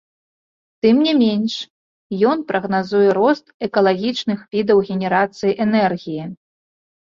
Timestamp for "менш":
1.23-1.53